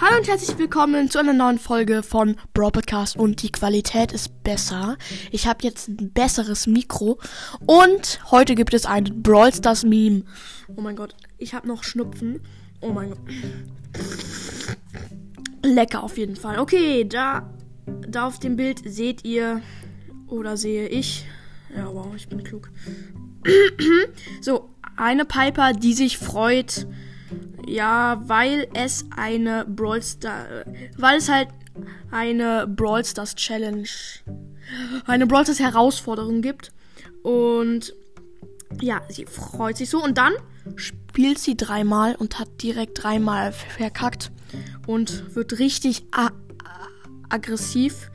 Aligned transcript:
Hallo 0.00 0.18
und 0.18 0.28
herzlich 0.28 0.56
willkommen 0.58 1.10
zu 1.10 1.18
einer 1.18 1.32
neuen 1.32 1.58
Folge 1.58 2.04
von 2.04 2.36
Brawl 2.54 2.70
Podcast 2.70 3.16
und 3.16 3.42
die 3.42 3.50
Qualität 3.50 4.12
ist 4.12 4.44
besser. 4.44 4.96
Ich 5.32 5.48
habe 5.48 5.64
jetzt 5.64 5.88
ein 5.88 6.12
besseres 6.12 6.68
Mikro 6.68 7.18
und 7.66 8.20
heute 8.30 8.54
gibt 8.54 8.74
es 8.74 8.86
ein 8.86 9.22
Brawl 9.24 9.52
Stars 9.52 9.82
Meme. 9.82 10.22
Oh 10.68 10.80
mein 10.80 10.94
Gott, 10.94 11.16
ich 11.36 11.52
habe 11.52 11.66
noch 11.66 11.82
Schnupfen. 11.82 12.40
Oh 12.80 12.90
mein 12.92 13.10
Gott. 13.10 13.18
Lecker 15.64 16.04
auf 16.04 16.16
jeden 16.16 16.36
Fall. 16.36 16.60
Okay, 16.60 17.04
da 17.04 17.52
da 18.06 18.28
auf 18.28 18.38
dem 18.38 18.54
Bild 18.54 18.82
seht 18.84 19.24
ihr 19.24 19.62
oder 20.28 20.56
sehe 20.56 20.86
ich. 20.86 21.26
Ja, 21.76 21.92
wow, 21.92 22.14
ich 22.14 22.28
bin 22.28 22.44
klug. 22.44 22.70
so, 24.40 24.70
eine 24.96 25.24
Piper, 25.24 25.72
die 25.72 25.92
sich 25.92 26.18
freut 26.18 26.86
ja, 27.68 28.22
weil 28.26 28.68
es 28.74 29.04
eine 29.16 29.64
Brawl 29.64 30.02
Stars, 30.02 30.64
weil 30.96 31.18
es 31.18 31.28
halt 31.28 31.48
eine 32.10 32.66
Brawl 32.66 33.04
Stars 33.04 33.34
Challenge, 33.34 33.88
eine 35.06 35.26
Brawl 35.26 35.44
Stars 35.44 35.60
Herausforderung 35.60 36.42
gibt. 36.42 36.72
Und 37.22 37.94
ja, 38.80 39.02
sie 39.08 39.26
freut 39.26 39.76
sich 39.76 39.90
so. 39.90 40.02
Und 40.02 40.18
dann 40.18 40.32
spielt 40.76 41.38
sie 41.38 41.56
dreimal 41.56 42.14
und 42.14 42.38
hat 42.38 42.62
direkt 42.62 43.02
dreimal 43.02 43.52
verkackt. 43.52 44.30
Und 44.86 45.34
wird 45.34 45.58
richtig 45.58 46.06
aggressiv. 47.28 48.10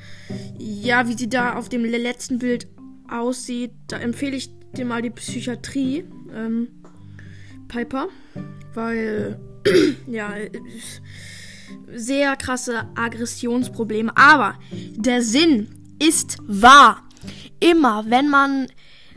Ja, 0.58 1.08
wie 1.08 1.14
sie 1.14 1.30
da 1.30 1.56
auf 1.56 1.70
dem 1.70 1.86
letzten 1.86 2.40
Bild 2.40 2.68
aussieht, 3.10 3.72
da 3.88 3.98
empfehle 3.98 4.36
ich 4.36 4.50
dir 4.76 4.86
mal 4.86 5.02
die 5.02 5.12
Psychiatrie. 5.12 6.06
Ähm, 6.34 6.70
Piper 7.74 8.08
weil 8.76 9.40
ja 10.08 10.34
sehr 11.94 12.36
krasse 12.36 12.88
Aggressionsprobleme. 12.96 14.16
Aber 14.16 14.56
der 14.96 15.22
Sinn 15.22 15.68
ist 16.00 16.38
wahr. 16.46 17.04
Immer, 17.60 18.06
wenn 18.08 18.30
man, 18.30 18.68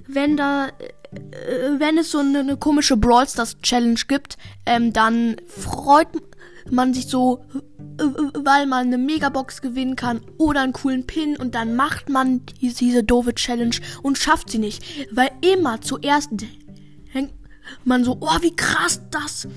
wenn 0.06 0.36
da, 0.36 0.68
äh, 0.68 1.78
wenn 1.78 1.98
es 1.98 2.12
so 2.12 2.18
eine, 2.18 2.40
eine 2.40 2.56
komische 2.56 2.96
Brawl 2.96 3.28
Stars 3.28 3.58
Challenge 3.60 4.00
gibt, 4.06 4.36
ähm, 4.66 4.92
dann 4.92 5.36
freut 5.48 6.08
man 6.70 6.94
sich 6.94 7.06
so, 7.06 7.44
weil 7.98 8.66
man 8.66 8.86
eine 8.86 8.98
Megabox 8.98 9.62
gewinnen 9.62 9.96
kann 9.96 10.20
oder 10.36 10.62
einen 10.62 10.72
coolen 10.72 11.06
Pin 11.06 11.36
und 11.36 11.54
dann 11.54 11.76
macht 11.76 12.08
man 12.08 12.42
diese 12.60 13.04
doofe 13.04 13.34
Challenge 13.34 13.76
und 14.02 14.18
schafft 14.18 14.50
sie 14.50 14.58
nicht, 14.58 14.84
weil 15.12 15.30
immer 15.42 15.80
zuerst 15.80 16.30
hängt 17.10 17.32
man 17.84 18.04
so, 18.04 18.18
oh, 18.20 18.38
wie 18.40 18.54
krass 18.54 19.00
das, 19.10 19.48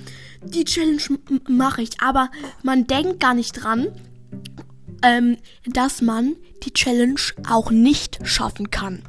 die 0.43 0.65
Challenge 0.65 1.01
mache 1.47 1.81
ich. 1.81 2.01
Aber 2.01 2.29
man 2.63 2.87
denkt 2.87 3.19
gar 3.19 3.33
nicht 3.33 3.53
dran, 3.53 3.87
ähm, 5.03 5.37
dass 5.65 6.01
man 6.01 6.35
die 6.63 6.73
Challenge 6.73 7.19
auch 7.49 7.71
nicht 7.71 8.19
schaffen 8.23 8.69
kann. 8.69 9.01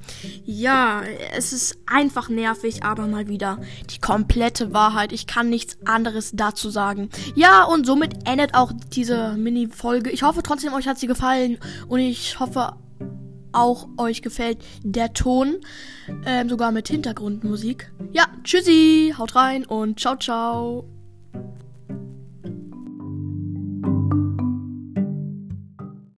Ja, 0.45 1.03
es 1.33 1.53
ist 1.53 1.79
einfach 1.87 2.29
nervig, 2.29 2.84
aber 2.84 3.07
mal 3.07 3.29
wieder 3.29 3.59
die 3.91 3.98
komplette 3.98 4.73
Wahrheit. 4.73 5.12
Ich 5.12 5.27
kann 5.27 5.51
nichts 5.51 5.79
anderes 5.85 6.31
dazu 6.35 6.70
sagen. 6.70 7.11
Ja, 7.35 7.64
und 7.64 7.87
somit 7.87 8.29
endet 8.29 8.55
auch 8.55 8.73
diese 8.92 9.35
Mini-Folge. 9.35 10.11
Ich 10.11 10.23
hoffe 10.23 10.42
trotzdem, 10.42 10.75
euch 10.75 10.87
hat 10.87 10.98
sie 10.98 11.09
gefallen 11.09 11.59
und 11.89 11.98
ich 11.98 12.39
hoffe 12.39 12.75
auch 13.53 13.89
euch 13.97 14.23
gefällt 14.23 14.59
der 14.83 15.12
Ton, 15.12 15.59
ähm, 16.25 16.48
sogar 16.48 16.73
mit 16.73 16.89
Hintergrundmusik. 16.89 17.92
Ja, 18.12 18.27
tschüssi, 18.45 19.15
haut 19.17 19.34
rein 19.34 19.65
und 19.65 20.01
ciao, 20.01 20.17
ciao. 20.17 21.00